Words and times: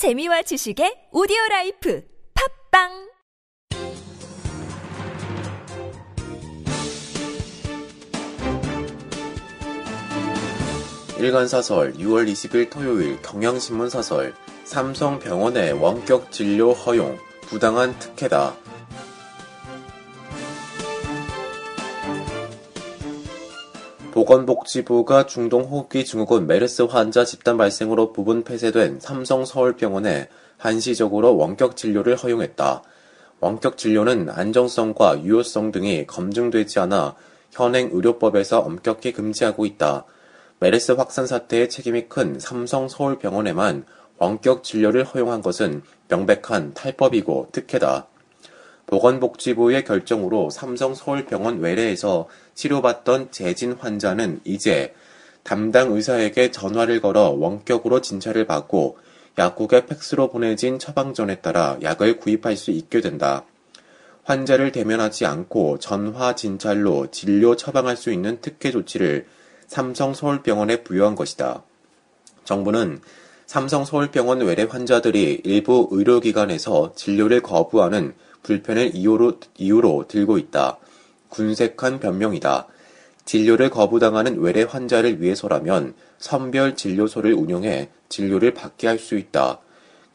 재미와 0.00 0.40
지식의 0.40 1.12
오디오 1.12 1.36
라이프 1.50 2.02
팝빵 2.72 2.88
일간사설 11.18 11.92
6월 11.98 12.32
20일 12.32 12.70
토요일 12.70 13.20
경향신문 13.20 13.90
사설 13.90 14.32
삼성병원의 14.64 15.74
원격 15.74 16.32
진료 16.32 16.72
허용 16.72 17.18
부당한 17.42 17.92
특혜다. 17.98 18.56
보건복지부가 24.20 25.24
중동 25.24 25.62
호흡기 25.62 26.04
증후군 26.04 26.46
메르스 26.46 26.82
환자 26.82 27.24
집단 27.24 27.56
발생으로 27.56 28.12
부분 28.12 28.44
폐쇄된 28.44 29.00
삼성서울병원에 29.00 30.28
한시적으로 30.58 31.38
원격 31.38 31.74
진료를 31.74 32.16
허용했다. 32.16 32.82
원격 33.40 33.78
진료는 33.78 34.28
안정성과 34.28 35.22
유효성 35.22 35.72
등이 35.72 36.06
검증되지 36.06 36.80
않아 36.80 37.14
현행 37.50 37.88
의료법에서 37.94 38.58
엄격히 38.60 39.14
금지하고 39.14 39.64
있다. 39.64 40.04
메르스 40.58 40.92
확산 40.92 41.26
사태의 41.26 41.70
책임이 41.70 42.10
큰 42.10 42.38
삼성 42.38 42.88
서울병원에만 42.88 43.86
원격 44.18 44.64
진료를 44.64 45.04
허용한 45.04 45.40
것은 45.40 45.82
명백한 46.08 46.74
탈법이고 46.74 47.48
특혜다. 47.52 48.06
보건복지부의 48.90 49.84
결정으로 49.84 50.50
삼성서울병원 50.50 51.60
외래에서 51.60 52.28
치료받던 52.54 53.30
재진 53.30 53.72
환자는 53.72 54.40
이제 54.44 54.92
담당 55.44 55.92
의사에게 55.92 56.50
전화를 56.50 57.00
걸어 57.00 57.30
원격으로 57.30 58.00
진찰을 58.00 58.46
받고 58.46 58.98
약국에 59.38 59.86
팩스로 59.86 60.28
보내진 60.28 60.78
처방전에 60.78 61.36
따라 61.36 61.78
약을 61.80 62.18
구입할 62.18 62.56
수 62.56 62.72
있게 62.72 63.00
된다. 63.00 63.44
환자를 64.24 64.72
대면하지 64.72 65.24
않고 65.24 65.78
전화 65.78 66.34
진찰로 66.34 67.06
진료 67.10 67.56
처방할 67.56 67.96
수 67.96 68.12
있는 68.12 68.38
특혜 68.42 68.70
조치를 68.70 69.26
삼성 69.66 70.14
서울병원에 70.14 70.82
부여한 70.82 71.14
것이다. 71.14 71.62
정부는 72.44 73.00
삼성 73.46 73.84
서울병원 73.84 74.40
외래 74.42 74.64
환자들이 74.64 75.42
일부 75.44 75.88
의료기관에서 75.90 76.92
진료를 76.94 77.40
거부하는 77.40 78.14
불편을 78.42 78.94
이유로, 78.94 79.38
이유로 79.56 80.06
들고 80.08 80.38
있다. 80.38 80.78
군색한 81.28 82.00
변명이다. 82.00 82.66
진료를 83.24 83.70
거부당하는 83.70 84.40
외래 84.40 84.62
환자를 84.62 85.20
위해서라면 85.22 85.94
선별 86.18 86.74
진료소를 86.74 87.32
운영해 87.34 87.90
진료를 88.08 88.54
받게 88.54 88.88
할 88.88 88.98
수 88.98 89.16
있다. 89.16 89.60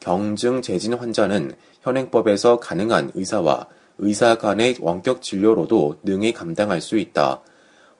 경증 0.00 0.62
재진 0.62 0.94
환자는 0.94 1.54
현행법에서 1.82 2.60
가능한 2.60 3.12
의사와 3.14 3.66
의사 3.98 4.36
간의 4.36 4.76
원격 4.80 5.22
진료로도 5.22 6.00
능히 6.02 6.32
감당할 6.32 6.80
수 6.80 6.98
있다. 6.98 7.40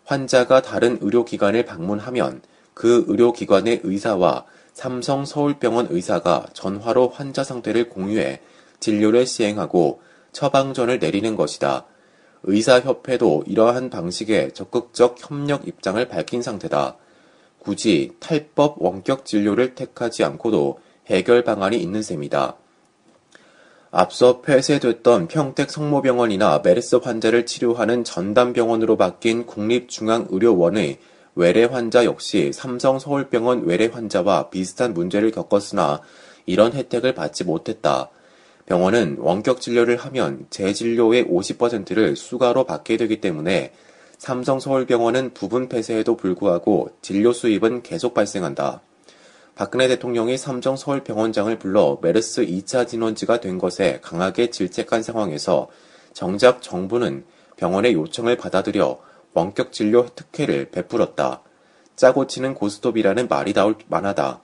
환자가 0.04 0.60
다른 0.62 0.98
의료기관을 1.00 1.64
방문하면 1.64 2.42
그 2.74 3.04
의료기관의 3.08 3.80
의사와 3.82 4.44
삼성 4.74 5.24
서울병원 5.24 5.88
의사가 5.90 6.48
전화로 6.52 7.08
환자 7.08 7.42
상태를 7.42 7.88
공유해 7.88 8.40
진료를 8.80 9.26
시행하고 9.26 10.00
처방전을 10.36 10.98
내리는 10.98 11.34
것이다. 11.34 11.86
의사협회도 12.42 13.44
이러한 13.46 13.88
방식의 13.88 14.52
적극적 14.52 15.16
협력 15.18 15.66
입장을 15.66 16.06
밝힌 16.08 16.42
상태다. 16.42 16.96
굳이 17.58 18.12
탈법 18.20 18.76
원격 18.82 19.24
진료를 19.24 19.74
택하지 19.74 20.24
않고도 20.24 20.78
해결 21.06 21.42
방안이 21.42 21.78
있는 21.78 22.02
셈이다. 22.02 22.54
앞서 23.90 24.42
폐쇄됐던 24.42 25.28
평택 25.28 25.70
성모병원이나 25.70 26.60
메르스 26.62 26.96
환자를 26.96 27.46
치료하는 27.46 28.04
전담병원으로 28.04 28.98
바뀐 28.98 29.46
국립중앙의료원의 29.46 30.98
외래 31.34 31.64
환자 31.64 32.04
역시 32.04 32.50
삼성 32.52 32.98
서울병원 32.98 33.64
외래 33.64 33.86
환자와 33.86 34.50
비슷한 34.50 34.92
문제를 34.92 35.30
겪었으나 35.30 36.02
이런 36.44 36.74
혜택을 36.74 37.14
받지 37.14 37.42
못했다. 37.42 38.10
병원은 38.66 39.18
원격 39.20 39.60
진료를 39.60 39.96
하면 39.96 40.46
재진료의 40.50 41.24
50%를 41.24 42.16
수가로 42.16 42.64
받게 42.64 42.96
되기 42.96 43.20
때문에 43.20 43.72
삼성 44.18 44.58
서울병원은 44.58 45.34
부분 45.34 45.68
폐쇄에도 45.68 46.16
불구하고 46.16 46.90
진료 47.00 47.32
수입은 47.32 47.82
계속 47.82 48.12
발생한다. 48.12 48.80
박근혜 49.54 49.88
대통령이 49.88 50.36
삼성 50.36 50.76
서울병원장을 50.76 51.56
불러 51.58 51.98
메르스 52.02 52.44
2차 52.44 52.88
진원지가 52.88 53.40
된 53.40 53.58
것에 53.58 54.00
강하게 54.02 54.50
질책한 54.50 55.02
상황에서 55.02 55.68
정작 56.12 56.60
정부는 56.60 57.24
병원의 57.56 57.94
요청을 57.94 58.36
받아들여 58.36 58.98
원격 59.32 59.72
진료 59.72 60.06
특혜를 60.14 60.70
베풀었다. 60.70 61.42
짜고 61.94 62.26
치는 62.26 62.54
고스톱이라는 62.54 63.28
말이 63.28 63.52
나올 63.52 63.76
만하다. 63.88 64.40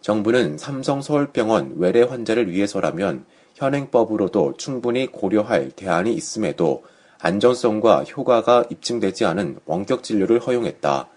정부는 0.00 0.58
삼성 0.58 1.00
서울병원 1.00 1.74
외래 1.76 2.02
환자를 2.02 2.50
위해서라면 2.50 3.24
현행법으로도 3.54 4.54
충분히 4.56 5.06
고려할 5.06 5.70
대안이 5.70 6.12
있음에도 6.12 6.84
안전성과 7.20 8.04
효과가 8.04 8.64
입증되지 8.70 9.24
않은 9.24 9.60
원격 9.64 10.02
진료를 10.02 10.40
허용했다. 10.40 11.08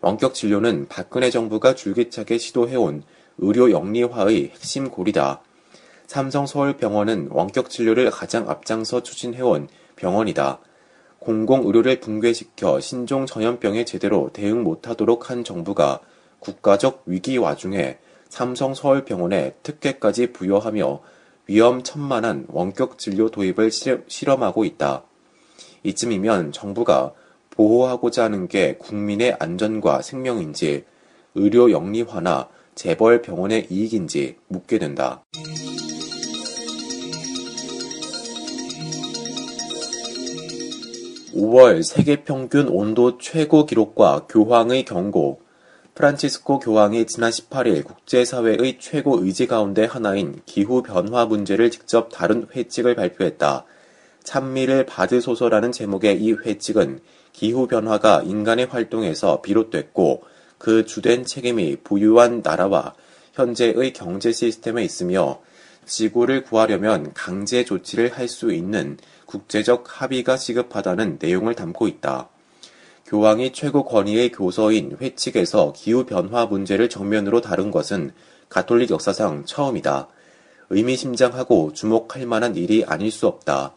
원격 0.00 0.34
진료는 0.34 0.86
박근혜 0.88 1.30
정부가 1.30 1.74
줄기차게 1.74 2.38
시도해온 2.38 3.02
의료 3.38 3.70
영리화의 3.70 4.50
핵심 4.54 4.90
고리다. 4.90 5.42
삼성 6.06 6.46
서울병원은 6.46 7.28
원격 7.30 7.70
진료를 7.70 8.10
가장 8.10 8.48
앞장서 8.48 9.02
추진해온 9.02 9.68
병원이다. 9.96 10.60
공공의료를 11.18 12.00
붕괴시켜 12.00 12.80
신종 12.80 13.26
전염병에 13.26 13.84
제대로 13.84 14.30
대응 14.32 14.62
못하도록 14.62 15.30
한 15.30 15.44
정부가 15.44 16.00
국가적 16.40 17.04
위기 17.06 17.38
와중에 17.38 17.98
삼성 18.28 18.74
서울병원에 18.74 19.54
특혜까지 19.62 20.32
부여하며 20.32 21.00
위험천만한 21.46 22.46
원격 22.48 22.98
진료 22.98 23.30
도입을 23.30 23.70
실험하고 24.06 24.64
있다. 24.64 25.04
이쯤이면 25.82 26.52
정부가 26.52 27.12
보호하고자 27.50 28.24
하는 28.24 28.48
게 28.48 28.76
국민의 28.76 29.36
안전과 29.38 30.02
생명인지 30.02 30.84
의료 31.34 31.70
영리화나 31.70 32.48
재벌 32.74 33.20
병원의 33.22 33.66
이익인지 33.70 34.36
묻게 34.48 34.78
된다. 34.78 35.22
(5월) 41.34 41.82
세계 41.82 42.24
평균 42.24 42.68
온도 42.68 43.18
최고 43.18 43.64
기록과 43.66 44.26
교황의 44.28 44.84
경고 44.84 45.40
프란치스코 45.94 46.58
교황이 46.58 47.06
지난 47.06 47.30
18일 47.30 47.84
국제사회의 47.84 48.78
최고 48.80 49.22
의지 49.22 49.46
가운데 49.46 49.84
하나인 49.84 50.40
기후 50.46 50.82
변화 50.82 51.26
문제를 51.26 51.70
직접 51.70 52.08
다룬 52.10 52.48
회칙을 52.54 52.94
발표했다. 52.94 53.66
찬미를 54.24 54.86
받으소서라는 54.86 55.70
제목의 55.70 56.22
이 56.22 56.32
회칙은 56.32 57.00
기후 57.34 57.66
변화가 57.66 58.22
인간의 58.22 58.66
활동에서 58.66 59.42
비롯됐고 59.42 60.22
그 60.56 60.86
주된 60.86 61.26
책임이 61.26 61.76
부유한 61.84 62.40
나라와 62.42 62.94
현재의 63.34 63.92
경제 63.92 64.32
시스템에 64.32 64.82
있으며 64.84 65.40
지구를 65.84 66.44
구하려면 66.44 67.12
강제 67.12 67.64
조치를 67.64 68.16
할 68.16 68.28
수 68.28 68.52
있는 68.54 68.96
국제적 69.26 69.84
합의가 69.88 70.38
시급하다는 70.38 71.18
내용을 71.20 71.54
담고 71.54 71.86
있다. 71.88 72.31
교황이 73.12 73.52
최고 73.52 73.84
권위의 73.84 74.32
교서인 74.32 74.96
회칙에서 74.98 75.74
기후변화 75.76 76.46
문제를 76.46 76.88
정면으로 76.88 77.42
다룬 77.42 77.70
것은 77.70 78.12
가톨릭 78.48 78.90
역사상 78.90 79.44
처음이다. 79.44 80.08
의미심장하고 80.70 81.74
주목할 81.74 82.24
만한 82.24 82.56
일이 82.56 82.86
아닐 82.86 83.10
수 83.10 83.26
없다. 83.26 83.74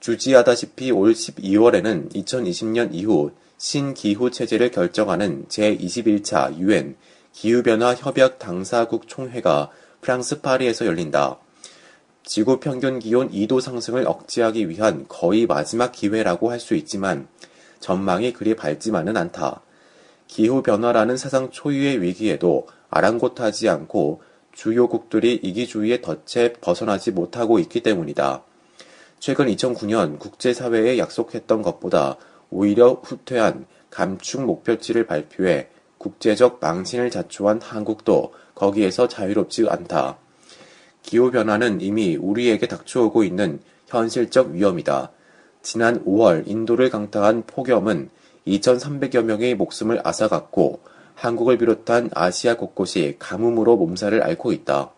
주지하다시피 0.00 0.90
올 0.90 1.14
12월에는 1.14 2.14
2020년 2.14 2.90
이후 2.92 3.30
신기후 3.56 4.30
체제를 4.30 4.70
결정하는 4.70 5.46
제21차 5.48 6.58
유엔 6.58 6.96
기후변화 7.32 7.94
협약 7.94 8.38
당사국 8.38 9.08
총회가 9.08 9.70
프랑스 10.02 10.42
파리에서 10.42 10.84
열린다. 10.84 11.38
지구 12.22 12.60
평균 12.60 12.98
기온 12.98 13.30
2도 13.30 13.62
상승을 13.62 14.06
억제하기 14.06 14.68
위한 14.68 15.06
거의 15.08 15.46
마지막 15.46 15.90
기회라고 15.90 16.50
할 16.50 16.60
수 16.60 16.74
있지만 16.74 17.28
전망이 17.80 18.32
그리 18.32 18.54
밝지만은 18.54 19.16
않다. 19.16 19.62
기후변화라는 20.26 21.16
세상 21.16 21.50
초유의 21.50 22.02
위기에도 22.02 22.66
아랑곳하지 22.90 23.68
않고 23.68 24.22
주요국들이 24.52 25.34
이기주의의 25.42 26.02
덫에 26.02 26.52
벗어나지 26.54 27.12
못하고 27.12 27.58
있기 27.58 27.82
때문이다. 27.82 28.42
최근 29.20 29.46
2009년 29.46 30.18
국제사회에 30.18 30.98
약속했던 30.98 31.62
것보다 31.62 32.16
오히려 32.50 33.00
후퇴한 33.02 33.66
감축 33.90 34.42
목표치를 34.44 35.06
발표해 35.06 35.68
국제적 35.98 36.58
망신을 36.60 37.10
자초한 37.10 37.60
한국도 37.60 38.32
거기에서 38.54 39.08
자유롭지 39.08 39.66
않다. 39.68 40.18
기후변화는 41.02 41.80
이미 41.80 42.16
우리에게 42.16 42.66
닥쳐오고 42.66 43.24
있는 43.24 43.60
현실적 43.86 44.50
위험이다. 44.50 45.10
지난 45.62 46.04
5월 46.04 46.46
인도를 46.46 46.90
강타한 46.90 47.44
폭염은 47.46 48.10
2,300여 48.46 49.22
명의 49.22 49.54
목숨을 49.54 50.00
앗아갔고 50.04 50.80
한국을 51.14 51.58
비롯한 51.58 52.10
아시아 52.14 52.56
곳곳이 52.56 53.16
가뭄으로 53.18 53.76
몸살을 53.76 54.22
앓고 54.22 54.52
있다. 54.52 54.92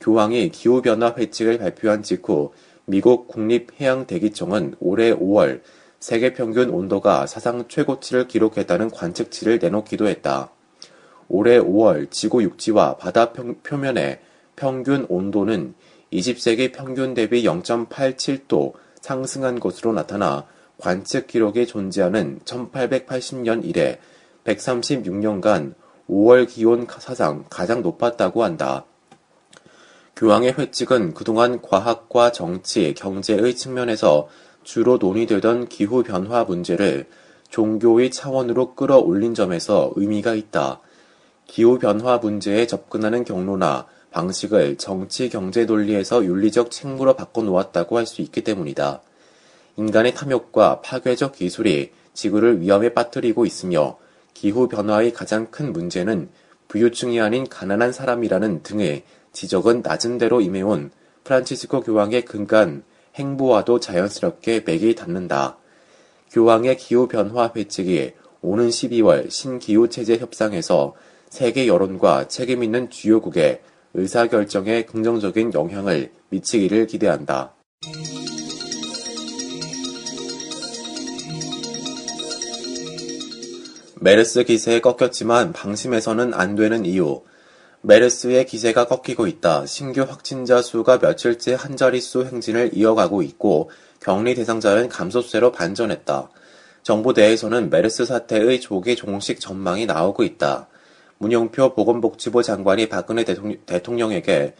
교황이 0.00 0.50
기후변화 0.50 1.14
회칙을 1.16 1.58
발표한 1.58 2.02
직후 2.02 2.52
미국 2.84 3.26
국립해양대기청은 3.28 4.76
올해 4.80 5.12
5월 5.14 5.62
세계 5.98 6.34
평균 6.34 6.70
온도가 6.70 7.26
사상 7.26 7.66
최고치를 7.66 8.28
기록했다는 8.28 8.90
관측치를 8.90 9.58
내놓기도 9.58 10.06
했다. 10.06 10.50
올해 11.28 11.58
5월 11.58 12.10
지구 12.10 12.42
육지와 12.42 12.96
바다 12.98 13.32
표면의 13.32 14.20
평균 14.54 15.06
온도는 15.08 15.74
20세기 16.12 16.72
평균 16.72 17.14
대비 17.14 17.42
0.87도 17.42 18.74
상승한 19.06 19.60
것으로 19.60 19.92
나타나 19.92 20.46
관측 20.78 21.28
기록에 21.28 21.64
존재하는 21.64 22.40
1880년 22.44 23.64
이래 23.64 24.00
136년간 24.42 25.74
5월 26.10 26.48
기온 26.48 26.88
사상 26.98 27.44
가장 27.48 27.82
높았다고 27.82 28.42
한다. 28.42 28.84
교황의 30.16 30.54
회칙은 30.58 31.14
그동안 31.14 31.62
과학과 31.62 32.32
정치, 32.32 32.94
경제의 32.94 33.54
측면에서 33.54 34.26
주로 34.64 34.96
논의되던 34.96 35.68
기후 35.68 36.02
변화 36.02 36.42
문제를 36.42 37.06
종교의 37.48 38.10
차원으로 38.10 38.74
끌어올린 38.74 39.34
점에서 39.34 39.92
의미가 39.94 40.34
있다. 40.34 40.80
기후 41.46 41.78
변화 41.78 42.18
문제에 42.18 42.66
접근하는 42.66 43.22
경로나 43.22 43.86
방식을 44.16 44.76
정치 44.78 45.28
경제 45.28 45.66
논리에서 45.66 46.24
윤리적 46.24 46.70
책무로 46.70 47.16
바꿔놓았다고 47.16 47.98
할 47.98 48.06
수 48.06 48.22
있기 48.22 48.42
때문이다. 48.44 49.02
인간의 49.76 50.14
탐욕과 50.14 50.80
파괴적 50.80 51.34
기술이 51.34 51.90
지구를 52.14 52.62
위험에 52.62 52.94
빠뜨리고 52.94 53.44
있으며 53.44 53.98
기후 54.32 54.68
변화의 54.68 55.12
가장 55.12 55.50
큰 55.50 55.70
문제는 55.70 56.30
부유층이 56.68 57.20
아닌 57.20 57.46
가난한 57.46 57.92
사람이라는 57.92 58.62
등의 58.62 59.02
지적은 59.34 59.82
낮은 59.84 60.16
대로 60.16 60.40
임해온 60.40 60.92
프란치스코 61.24 61.82
교황의 61.82 62.24
근간 62.24 62.84
행보와도 63.16 63.80
자연스럽게 63.80 64.62
맥이 64.64 64.94
닿는다. 64.94 65.58
교황의 66.30 66.78
기후 66.78 67.06
변화 67.06 67.52
회칙이 67.54 68.12
오는 68.40 68.68
12월 68.68 69.30
신기후 69.30 69.90
체제 69.90 70.16
협상에서 70.16 70.94
세계 71.28 71.66
여론과 71.66 72.28
책임 72.28 72.62
있는 72.62 72.88
주요국의 72.88 73.60
의사결정에 73.94 74.84
긍정적인 74.84 75.54
영향을 75.54 76.12
미치기를 76.30 76.86
기대한다. 76.86 77.54
메르스 84.00 84.44
기세에 84.44 84.80
꺾였지만 84.80 85.52
방심해서는 85.52 86.34
안 86.34 86.54
되는 86.54 86.84
이유. 86.84 87.22
메르스의 87.80 88.46
기세가 88.46 88.86
꺾이고 88.86 89.26
있다. 89.26 89.66
신규 89.66 90.02
확진자 90.02 90.62
수가 90.62 90.98
며칠째 90.98 91.54
한 91.54 91.76
자릿수 91.76 92.24
행진을 92.24 92.70
이어가고 92.74 93.22
있고 93.22 93.70
격리 94.00 94.34
대상자는 94.34 94.88
감소세로 94.88 95.52
반전했다. 95.52 96.28
정부 96.82 97.12
내에서는 97.12 97.70
메르스 97.70 98.04
사태의 98.04 98.60
조기 98.60 98.94
종식 98.94 99.40
전망이 99.40 99.86
나오고 99.86 100.22
있다. 100.22 100.68
문영표 101.18 101.74
보건복지부 101.74 102.42
장관이 102.42 102.88
박근혜 102.88 103.24
대통령, 103.24 104.12
에게 104.12 104.54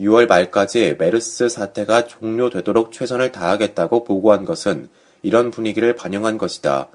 6월 0.00 0.26
말까지 0.26 0.96
메르스 0.98 1.48
사태가 1.48 2.06
종료되도록 2.06 2.92
최선을 2.92 3.32
다하겠다고 3.32 4.04
보고한 4.04 4.44
것은 4.44 4.88
이런 5.22 5.50
분위기를 5.50 5.94
반영한 5.94 6.38
것이다. 6.38 6.88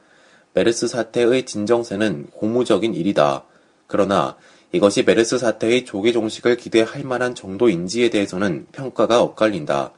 메르스 0.53 0.87
사태의 0.87 1.45
진정세는 1.45 2.27
고무적인 2.31 2.93
일이다. 2.93 3.43
그러나 3.87 4.35
이것이 4.71 5.03
메르스 5.03 5.37
사태의 5.37 5.85
조기 5.85 6.13
종식을 6.13 6.57
기대할 6.57 7.03
만한 7.03 7.35
정도인지에 7.35 8.09
대해서는 8.09 8.67
평가가 8.71 9.21
엇갈린다. 9.21 9.91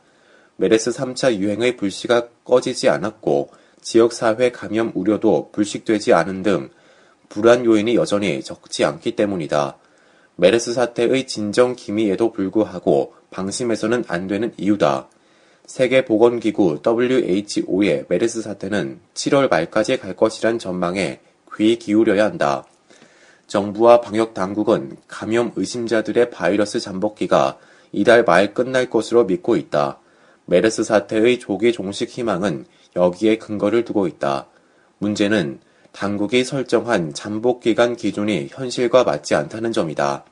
메르스 0.58 0.92
3차 0.92 1.36
유행의 1.36 1.78
불씨가 1.78 2.28
꺼지지 2.44 2.90
않았고 2.90 3.50
지역사회 3.82 4.52
감염 4.52 4.92
우려도 4.94 5.50
불식되지 5.52 6.14
않은 6.14 6.44
등 6.44 6.70
불안 7.30 7.64
요인이 7.64 7.96
여전히 7.96 8.42
적지 8.42 8.84
않기 8.84 9.16
때문이다. 9.16 9.78
메르스 10.36 10.74
사태의 10.74 11.28
진정 11.28 11.76
기미에도 11.76 12.32
불구하고 12.32 13.14
방심해서는 13.30 14.06
안 14.08 14.28
되는 14.28 14.52
이유다. 14.58 15.08
세계보건기구 15.66 16.82
WHO의 16.86 18.06
메르스 18.10 18.42
사태는 18.42 19.00
7월 19.14 19.50
말까지 19.50 19.98
갈 19.98 20.16
것이란 20.16 20.58
전망에 20.58 21.20
귀 21.56 21.78
기울여야 21.78 22.26
한다. 22.26 22.66
정부와 23.46 24.02
방역 24.02 24.34
당국은 24.34 24.98
감염 25.08 25.52
의심자들의 25.56 26.32
바이러스 26.32 26.80
잠복기가 26.80 27.60
이달 27.92 28.24
말 28.24 28.54
끝날 28.54 28.90
것으로 28.90 29.26
믿고 29.26 29.56
있다. 29.56 30.00
메르스 30.46 30.84
사태의 30.84 31.40
조기 31.40 31.74
종식 31.74 32.10
희망은 32.10 32.66
여기에 32.96 33.38
근거를 33.38 33.86
두고 33.86 34.08
있다. 34.08 34.48
문제는 34.98 35.60
당국이 35.92 36.44
설정한 36.44 37.14
잠복기간 37.14 37.96
기준이 37.96 38.48
현실과 38.52 39.04
맞지 39.04 39.36
않다는 39.36 39.72
점이다. 39.72 40.24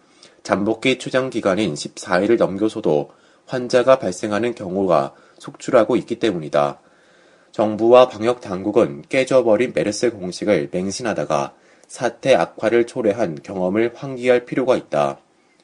잠복기 0.43 0.97
추장 0.97 1.29
기간인 1.29 1.73
14일을 1.73 2.37
넘겨서도 2.37 3.11
환자가 3.45 3.99
발생하는 3.99 4.55
경우가 4.55 5.13
속출하고 5.39 5.95
있기 5.97 6.19
때문이다. 6.19 6.79
정부와 7.51 8.07
방역 8.07 8.39
당국은 8.39 9.03
깨져버린 9.09 9.73
메르스 9.73 10.11
공식을 10.11 10.69
맹신하다가 10.71 11.53
사태 11.87 12.35
악화를 12.35 12.85
초래한 12.85 13.39
경험을 13.41 13.93
환기할 13.95 14.45
필요가 14.45 14.75
있다. 14.75 15.19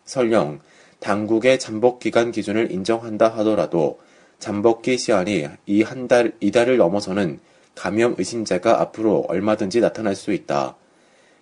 설령 0.05 0.59
당국의 0.99 1.59
잠복 1.59 1.99
기간 1.99 2.31
기준을 2.31 2.71
인정한다 2.71 3.29
하더라도 3.37 3.99
잠복기 4.39 4.97
시한이 4.97 5.47
이 5.65 5.83
한 5.83 6.07
달, 6.07 6.33
이달을 6.39 6.77
넘어서는 6.77 7.39
감염 7.75 8.15
의심자가 8.17 8.81
앞으로 8.81 9.25
얼마든지 9.27 9.79
나타날 9.79 10.15
수 10.15 10.33
있다. 10.33 10.75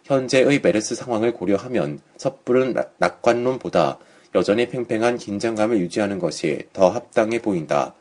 현재의 0.03 0.59
메르스 0.61 0.95
상황을 0.95 1.33
고려하면 1.33 1.99
섣부른 2.17 2.75
낙관론보다 2.97 3.99
여전히 4.35 4.67
팽팽한 4.69 5.17
긴장감을 5.17 5.79
유지하는 5.79 6.19
것이 6.19 6.67
더 6.73 6.89
합당해 6.89 7.41
보인다. 7.41 7.93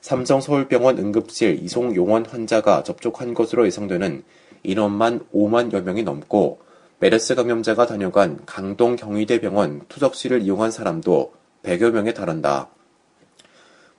삼성 0.00 0.40
서울병원 0.40 0.98
응급실 0.98 1.62
이송 1.62 1.94
용원 1.94 2.24
환자가 2.24 2.82
접촉한 2.82 3.34
것으로 3.34 3.66
예상되는 3.66 4.22
인원만 4.62 5.20
5만여 5.34 5.82
명이 5.82 6.02
넘고 6.02 6.60
메르스 7.00 7.34
감염자가 7.34 7.86
다녀간 7.86 8.40
강동 8.46 8.96
경희대 8.96 9.40
병원 9.40 9.82
투석실을 9.88 10.42
이용한 10.42 10.70
사람도 10.70 11.32
100여 11.62 11.90
명에 11.90 12.14
달한다. 12.14 12.68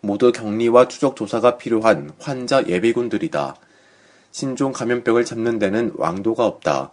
모두 0.02 0.32
격리와 0.32 0.88
추적 0.88 1.16
조사가 1.16 1.58
필요한 1.58 2.12
환자 2.20 2.66
예비군들이다. 2.66 3.56
신종 4.32 4.72
감염병을 4.72 5.26
잡는 5.26 5.60
데는 5.60 5.94
왕도가 5.96 6.46
없다. 6.46 6.92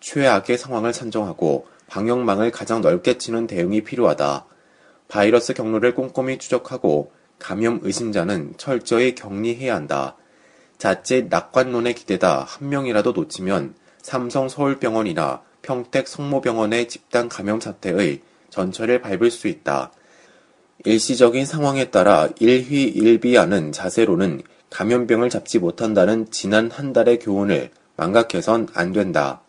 최악의 0.00 0.58
상황을 0.58 0.92
산정하고 0.92 1.66
방역망을 1.88 2.50
가장 2.50 2.80
넓게 2.80 3.18
치는 3.18 3.46
대응이 3.46 3.82
필요하다. 3.82 4.46
바이러스 5.08 5.54
경로를 5.54 5.94
꼼꼼히 5.94 6.38
추적하고 6.38 7.12
감염 7.38 7.80
의심자는 7.82 8.54
철저히 8.56 9.14
격리해야 9.14 9.74
한다. 9.74 10.16
자칫 10.76 11.26
낙관론에 11.28 11.92
기대다 11.92 12.44
한 12.44 12.68
명이라도 12.68 13.12
놓치면 13.12 13.74
삼성 14.02 14.48
서울병원이나 14.48 15.42
평택 15.62 16.08
성모병원의 16.08 16.88
집단 16.88 17.28
감염 17.28 17.60
사태의 17.60 18.22
전철을 18.50 19.00
밟을 19.00 19.30
수 19.30 19.48
있다. 19.48 19.92
일시적인 20.84 21.44
상황에 21.44 21.90
따라 21.90 22.28
일휘일비하는 22.38 23.72
자세로는 23.72 24.42
감염병을 24.70 25.30
잡지 25.30 25.58
못한다는 25.58 26.30
지난 26.30 26.70
한 26.70 26.92
달의 26.92 27.18
교훈을 27.18 27.70
망각해선 27.96 28.68
안 28.74 28.92
된다. 28.92 29.42